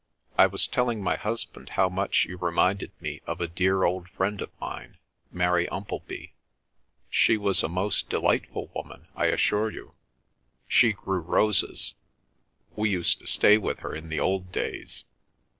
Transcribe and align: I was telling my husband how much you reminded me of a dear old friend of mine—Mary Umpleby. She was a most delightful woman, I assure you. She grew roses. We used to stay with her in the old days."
I 0.35 0.47
was 0.47 0.65
telling 0.65 1.03
my 1.03 1.15
husband 1.15 1.69
how 1.77 1.87
much 1.87 2.25
you 2.25 2.35
reminded 2.37 2.91
me 2.99 3.21
of 3.27 3.39
a 3.39 3.47
dear 3.47 3.83
old 3.83 4.09
friend 4.09 4.41
of 4.41 4.49
mine—Mary 4.59 5.67
Umpleby. 5.69 6.33
She 7.11 7.37
was 7.37 7.61
a 7.61 7.69
most 7.69 8.09
delightful 8.09 8.71
woman, 8.73 9.09
I 9.15 9.27
assure 9.27 9.69
you. 9.69 9.93
She 10.67 10.93
grew 10.93 11.19
roses. 11.19 11.93
We 12.75 12.89
used 12.89 13.19
to 13.19 13.27
stay 13.27 13.59
with 13.59 13.81
her 13.81 13.93
in 13.93 14.09
the 14.09 14.19
old 14.19 14.51
days." 14.51 15.03